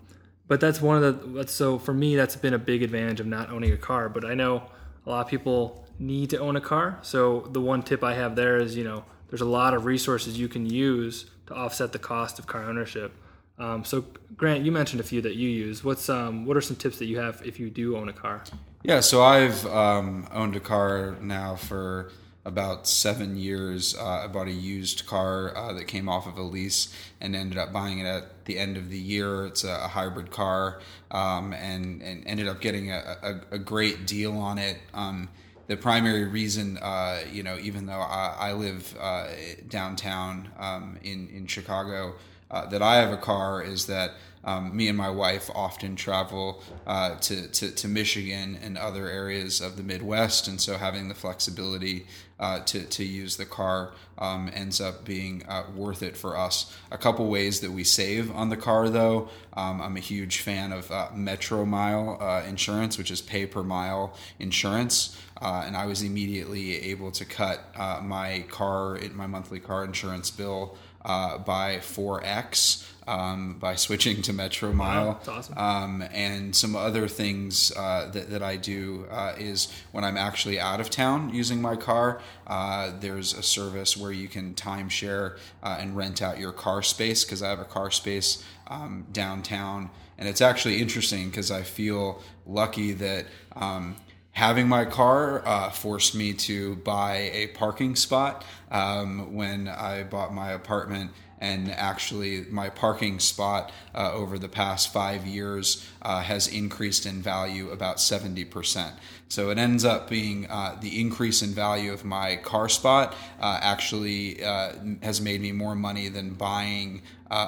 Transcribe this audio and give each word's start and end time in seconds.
but 0.46 0.60
that's 0.60 0.80
one 0.80 1.02
of 1.02 1.34
the, 1.34 1.48
so 1.48 1.78
for 1.78 1.94
me, 1.94 2.16
that's 2.16 2.36
been 2.36 2.54
a 2.54 2.58
big 2.58 2.82
advantage 2.82 3.20
of 3.20 3.26
not 3.26 3.50
owning 3.50 3.72
a 3.72 3.76
car. 3.76 4.08
But 4.08 4.24
I 4.24 4.34
know 4.34 4.64
a 5.06 5.10
lot 5.10 5.22
of 5.22 5.28
people 5.28 5.83
need 5.98 6.30
to 6.30 6.38
own 6.38 6.56
a 6.56 6.60
car. 6.60 6.98
So 7.02 7.48
the 7.52 7.60
one 7.60 7.82
tip 7.82 8.02
I 8.02 8.14
have 8.14 8.36
there 8.36 8.56
is, 8.56 8.76
you 8.76 8.84
know, 8.84 9.04
there's 9.28 9.40
a 9.40 9.46
lot 9.46 9.74
of 9.74 9.84
resources 9.84 10.38
you 10.38 10.48
can 10.48 10.66
use 10.66 11.26
to 11.46 11.54
offset 11.54 11.92
the 11.92 11.98
cost 11.98 12.38
of 12.38 12.46
car 12.46 12.64
ownership. 12.64 13.12
Um, 13.58 13.84
so 13.84 14.04
Grant, 14.36 14.64
you 14.64 14.72
mentioned 14.72 15.00
a 15.00 15.04
few 15.04 15.20
that 15.22 15.36
you 15.36 15.48
use. 15.48 15.84
What's 15.84 16.08
um, 16.08 16.44
what 16.44 16.56
are 16.56 16.60
some 16.60 16.76
tips 16.76 16.98
that 16.98 17.06
you 17.06 17.18
have 17.18 17.40
if 17.44 17.60
you 17.60 17.70
do 17.70 17.96
own 17.96 18.08
a 18.08 18.12
car? 18.12 18.42
Yeah, 18.82 19.00
so 19.00 19.22
I've 19.22 19.64
um, 19.66 20.28
owned 20.32 20.56
a 20.56 20.60
car 20.60 21.16
now 21.20 21.56
for 21.56 22.10
about 22.44 22.86
seven 22.86 23.36
years. 23.36 23.96
Uh, 23.96 24.24
I 24.24 24.26
bought 24.26 24.48
a 24.48 24.52
used 24.52 25.06
car 25.06 25.56
uh, 25.56 25.72
that 25.72 25.84
came 25.86 26.08
off 26.08 26.26
of 26.26 26.36
a 26.36 26.42
lease 26.42 26.94
and 27.20 27.34
ended 27.34 27.58
up 27.58 27.72
buying 27.72 28.00
it 28.00 28.06
at 28.06 28.44
the 28.44 28.58
end 28.58 28.76
of 28.76 28.90
the 28.90 28.98
year. 28.98 29.46
It's 29.46 29.64
a, 29.64 29.84
a 29.84 29.88
hybrid 29.88 30.30
car 30.30 30.80
um, 31.10 31.54
and, 31.54 32.02
and 32.02 32.26
ended 32.26 32.46
up 32.46 32.60
getting 32.60 32.90
a, 32.90 33.16
a, 33.22 33.54
a 33.54 33.58
great 33.58 34.06
deal 34.06 34.36
on 34.36 34.58
it. 34.58 34.78
Um, 34.92 35.30
the 35.66 35.76
primary 35.76 36.24
reason, 36.24 36.78
uh, 36.78 37.20
you 37.32 37.42
know, 37.42 37.58
even 37.58 37.86
though 37.86 38.00
I, 38.00 38.34
I 38.38 38.52
live 38.52 38.96
uh, 39.00 39.28
downtown 39.68 40.48
um, 40.58 40.98
in 41.02 41.28
in 41.28 41.46
Chicago, 41.46 42.14
uh, 42.50 42.66
that 42.66 42.82
I 42.82 42.96
have 42.96 43.12
a 43.12 43.16
car 43.16 43.62
is 43.62 43.86
that 43.86 44.12
um, 44.44 44.76
me 44.76 44.88
and 44.88 44.96
my 44.96 45.10
wife 45.10 45.50
often 45.54 45.96
travel 45.96 46.62
uh, 46.86 47.16
to, 47.16 47.48
to, 47.48 47.70
to 47.70 47.88
Michigan 47.88 48.58
and 48.62 48.76
other 48.76 49.08
areas 49.08 49.60
of 49.60 49.76
the 49.76 49.82
Midwest, 49.82 50.48
and 50.48 50.60
so 50.60 50.76
having 50.76 51.08
the 51.08 51.14
flexibility 51.14 52.06
uh, 52.40 52.58
to 52.64 52.82
to 52.82 53.04
use 53.04 53.36
the 53.36 53.44
car 53.44 53.92
um, 54.18 54.50
ends 54.52 54.80
up 54.80 55.04
being 55.04 55.44
uh, 55.48 55.62
worth 55.74 56.02
it 56.02 56.16
for 56.16 56.36
us. 56.36 56.76
A 56.90 56.98
couple 56.98 57.26
ways 57.28 57.60
that 57.60 57.70
we 57.70 57.84
save 57.84 58.30
on 58.34 58.48
the 58.48 58.56
car, 58.56 58.88
though, 58.88 59.28
um, 59.52 59.80
I'm 59.80 59.96
a 59.96 60.00
huge 60.00 60.40
fan 60.40 60.72
of 60.72 60.88
Metromile 61.14 62.46
insurance, 62.46 62.98
which 62.98 63.12
is 63.12 63.20
pay 63.20 63.46
per 63.46 63.62
mile 63.62 64.16
insurance. 64.40 65.16
Uh, 65.40 65.64
and 65.66 65.76
I 65.76 65.86
was 65.86 66.02
immediately 66.02 66.80
able 66.90 67.10
to 67.12 67.24
cut 67.24 67.60
uh, 67.76 68.00
my 68.02 68.44
car, 68.50 68.98
my 69.12 69.26
monthly 69.26 69.60
car 69.60 69.84
insurance 69.84 70.30
bill 70.30 70.76
uh, 71.04 71.38
by 71.38 71.76
4x 71.76 72.86
um, 73.06 73.58
by 73.58 73.74
switching 73.74 74.22
to 74.22 74.32
Metromile. 74.32 74.78
Wow, 74.78 75.20
awesome. 75.28 75.58
um, 75.58 76.04
and 76.12 76.56
some 76.56 76.74
other 76.74 77.06
things 77.06 77.70
uh, 77.76 78.10
that, 78.12 78.30
that 78.30 78.42
I 78.42 78.56
do 78.56 79.06
uh, 79.10 79.34
is 79.38 79.70
when 79.92 80.04
I'm 80.04 80.16
actually 80.16 80.58
out 80.58 80.80
of 80.80 80.88
town 80.88 81.34
using 81.34 81.60
my 81.60 81.76
car, 81.76 82.20
uh, 82.46 82.92
there's 83.00 83.34
a 83.34 83.42
service 83.42 83.96
where 83.96 84.12
you 84.12 84.28
can 84.28 84.54
timeshare 84.54 85.36
and 85.62 85.96
rent 85.96 86.22
out 86.22 86.38
your 86.38 86.52
car 86.52 86.82
space 86.82 87.24
because 87.24 87.42
I 87.42 87.50
have 87.50 87.60
a 87.60 87.64
car 87.64 87.90
space 87.90 88.42
um, 88.68 89.06
downtown. 89.12 89.90
And 90.16 90.28
it's 90.28 90.40
actually 90.40 90.80
interesting 90.80 91.28
because 91.28 91.50
I 91.50 91.62
feel 91.62 92.22
lucky 92.46 92.92
that 92.92 93.26
um, 93.56 93.96
having 94.34 94.68
my 94.68 94.84
car 94.84 95.46
uh, 95.46 95.70
forced 95.70 96.14
me 96.14 96.32
to 96.34 96.74
buy 96.76 97.30
a 97.32 97.46
parking 97.48 97.96
spot 97.96 98.44
um, 98.70 99.32
when 99.32 99.68
I 99.68 100.02
bought 100.02 100.34
my 100.34 100.50
apartment. 100.50 101.12
And 101.40 101.70
actually, 101.70 102.46
my 102.50 102.70
parking 102.70 103.18
spot 103.18 103.70
uh, 103.94 104.12
over 104.12 104.38
the 104.38 104.48
past 104.48 104.92
five 104.92 105.26
years 105.26 105.86
uh, 106.00 106.22
has 106.22 106.48
increased 106.48 107.06
in 107.06 107.22
value 107.22 107.70
about 107.70 107.98
70%. 107.98 108.92
So 109.28 109.50
it 109.50 109.58
ends 109.58 109.84
up 109.84 110.08
being 110.08 110.46
uh, 110.48 110.78
the 110.80 111.00
increase 111.00 111.42
in 111.42 111.50
value 111.50 111.92
of 111.92 112.04
my 112.04 112.36
car 112.36 112.68
spot 112.68 113.14
uh, 113.40 113.58
actually 113.60 114.42
uh, 114.42 114.72
has 115.02 115.20
made 115.20 115.42
me 115.42 115.52
more 115.52 115.74
money 115.74 116.08
than 116.08 116.34
buying 116.34 117.02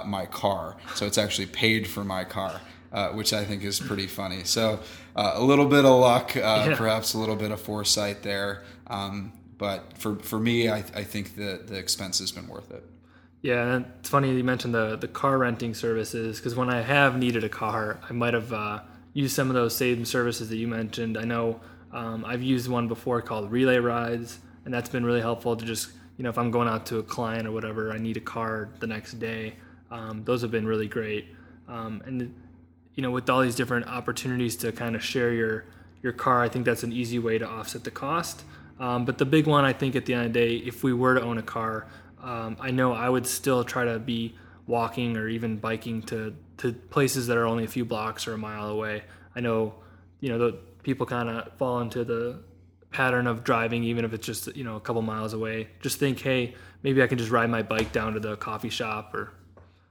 my 0.04 0.26
car. 0.26 0.76
So 0.96 1.06
it's 1.06 1.16
actually 1.16 1.46
paid 1.46 1.86
for 1.86 2.02
my 2.02 2.24
car 2.24 2.60
uh, 2.92 3.10
which 3.10 3.32
I 3.32 3.44
think 3.44 3.62
is 3.64 3.80
pretty 3.80 4.06
funny. 4.06 4.44
So 4.44 4.80
uh, 5.14 5.32
a 5.34 5.42
little 5.42 5.66
bit 5.66 5.84
of 5.84 5.98
luck, 5.98 6.36
uh, 6.36 6.66
yeah. 6.68 6.76
perhaps 6.76 7.14
a 7.14 7.18
little 7.18 7.36
bit 7.36 7.50
of 7.50 7.60
foresight 7.60 8.22
there. 8.22 8.62
Um, 8.86 9.32
but 9.58 9.96
for, 9.98 10.16
for 10.16 10.38
me, 10.38 10.68
I, 10.68 10.78
I 10.78 11.04
think 11.04 11.36
the, 11.36 11.62
the 11.64 11.76
expense 11.76 12.18
has 12.18 12.32
been 12.32 12.48
worth 12.48 12.70
it. 12.70 12.84
Yeah, 13.42 13.74
and 13.74 13.86
it's 14.00 14.08
funny 14.08 14.34
you 14.34 14.42
mentioned 14.42 14.74
the, 14.74 14.96
the 14.96 15.08
car 15.08 15.38
renting 15.38 15.74
services 15.74 16.38
because 16.38 16.54
when 16.54 16.68
I 16.68 16.80
have 16.80 17.16
needed 17.16 17.44
a 17.44 17.48
car, 17.48 18.00
I 18.08 18.12
might 18.12 18.34
have 18.34 18.52
uh, 18.52 18.80
used 19.12 19.34
some 19.34 19.48
of 19.48 19.54
those 19.54 19.76
same 19.76 20.04
services 20.04 20.48
that 20.48 20.56
you 20.56 20.66
mentioned. 20.66 21.16
I 21.16 21.24
know 21.24 21.60
um, 21.92 22.24
I've 22.24 22.42
used 22.42 22.68
one 22.68 22.88
before 22.88 23.22
called 23.22 23.50
Relay 23.50 23.78
Rides, 23.78 24.40
and 24.64 24.74
that's 24.74 24.88
been 24.88 25.04
really 25.04 25.20
helpful 25.20 25.56
to 25.56 25.64
just, 25.64 25.90
you 26.16 26.24
know, 26.24 26.30
if 26.30 26.38
I'm 26.38 26.50
going 26.50 26.68
out 26.68 26.86
to 26.86 26.98
a 26.98 27.02
client 27.02 27.46
or 27.46 27.52
whatever, 27.52 27.92
I 27.92 27.98
need 27.98 28.16
a 28.16 28.20
car 28.20 28.68
the 28.80 28.86
next 28.86 29.14
day. 29.14 29.54
Um, 29.90 30.24
those 30.24 30.42
have 30.42 30.50
been 30.50 30.66
really 30.66 30.88
great. 30.88 31.26
Um, 31.68 32.02
and 32.04 32.34
you 32.96 33.02
know, 33.02 33.10
with 33.12 33.30
all 33.30 33.42
these 33.42 33.54
different 33.54 33.86
opportunities 33.86 34.56
to 34.56 34.72
kind 34.72 34.96
of 34.96 35.04
share 35.04 35.32
your 35.32 35.64
your 36.02 36.12
car, 36.12 36.42
I 36.42 36.48
think 36.48 36.64
that's 36.64 36.82
an 36.82 36.92
easy 36.92 37.18
way 37.18 37.38
to 37.38 37.48
offset 37.48 37.84
the 37.84 37.90
cost. 37.90 38.42
Um, 38.78 39.04
but 39.04 39.18
the 39.18 39.24
big 39.24 39.46
one, 39.46 39.64
I 39.64 39.72
think, 39.72 39.96
at 39.96 40.06
the 40.06 40.14
end 40.14 40.26
of 40.26 40.32
the 40.32 40.38
day, 40.38 40.56
if 40.56 40.82
we 40.82 40.92
were 40.92 41.14
to 41.14 41.22
own 41.22 41.38
a 41.38 41.42
car, 41.42 41.86
um, 42.22 42.56
I 42.60 42.70
know 42.70 42.92
I 42.92 43.08
would 43.08 43.26
still 43.26 43.64
try 43.64 43.84
to 43.84 43.98
be 43.98 44.34
walking 44.66 45.16
or 45.16 45.28
even 45.28 45.58
biking 45.58 46.02
to 46.02 46.34
to 46.58 46.72
places 46.72 47.26
that 47.26 47.36
are 47.36 47.46
only 47.46 47.64
a 47.64 47.68
few 47.68 47.84
blocks 47.84 48.26
or 48.26 48.32
a 48.32 48.38
mile 48.38 48.68
away. 48.68 49.04
I 49.34 49.40
know, 49.40 49.74
you 50.20 50.30
know, 50.30 50.38
the 50.38 50.58
people 50.82 51.04
kind 51.06 51.28
of 51.28 51.52
fall 51.58 51.80
into 51.80 52.04
the 52.04 52.40
pattern 52.90 53.26
of 53.26 53.44
driving, 53.44 53.84
even 53.84 54.04
if 54.06 54.14
it's 54.14 54.26
just 54.26 54.56
you 54.56 54.64
know 54.64 54.76
a 54.76 54.80
couple 54.80 55.02
miles 55.02 55.34
away. 55.34 55.68
Just 55.80 55.98
think, 55.98 56.20
hey, 56.20 56.54
maybe 56.82 57.02
I 57.02 57.06
can 57.06 57.18
just 57.18 57.30
ride 57.30 57.50
my 57.50 57.62
bike 57.62 57.92
down 57.92 58.14
to 58.14 58.20
the 58.20 58.36
coffee 58.36 58.70
shop 58.70 59.14
or 59.14 59.32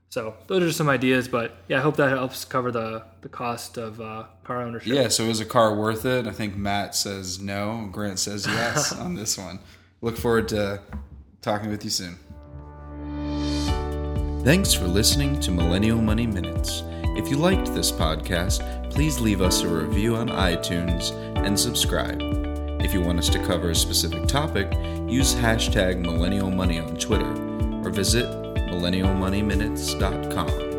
so 0.10 0.36
those 0.48 0.64
are 0.64 0.72
some 0.72 0.88
ideas, 0.88 1.28
but 1.28 1.58
yeah, 1.68 1.80
I 1.80 1.82
hope 1.82 1.98
that 1.98 2.10
helps 2.10 2.46
cover 2.46 2.72
the 2.72 3.04
the 3.22 3.30
cost 3.30 3.78
of 3.78 4.00
uh, 4.00 4.26
car 4.44 4.62
ownership. 4.62 4.94
Yeah, 4.94 5.08
so 5.10 5.24
is 5.24 5.40
a 5.40 5.46
car 5.46 5.76
worth 5.76 6.06
it? 6.06 6.28
I 6.28 6.32
think 6.32 6.56
Matt 6.56 6.96
says 6.96 7.40
no. 7.42 7.90
Grant 7.92 8.20
says 8.20 8.46
yes 8.48 8.92
on 8.98 9.16
this 9.16 9.38
one. 9.38 9.60
Look 10.02 10.18
forward 10.18 10.48
to 10.50 10.82
talking 11.42 11.70
with 11.70 11.84
you 11.84 11.90
soon. 11.90 12.18
Thanks 14.44 14.74
for 14.74 14.88
listening 14.88 15.40
to 15.40 15.52
Millennial 15.52 16.00
Money 16.00 16.28
Minutes. 16.28 16.84
If 17.18 17.30
you 17.30 17.38
liked 17.38 17.74
this 17.74 17.92
podcast, 17.92 18.92
please 18.92 19.20
leave 19.20 19.42
us 19.42 19.64
a 19.64 19.68
review 19.68 20.16
on 20.16 20.30
iTunes 20.30 21.12
and 21.44 21.60
subscribe. 21.60 22.20
If 22.82 22.94
you 22.94 23.02
want 23.02 23.18
us 23.18 23.30
to 23.30 23.40
cover 23.46 23.72
a 23.72 23.76
specific 23.76 24.28
topic, 24.28 24.72
use 25.10 25.34
hashtag 25.34 26.00
Millennial 26.00 26.52
Money 26.52 26.78
on 26.78 26.96
Twitter 26.98 27.32
or 27.84 27.90
visit 27.90 28.45
millennialmoneyminutes.com. 28.76 30.75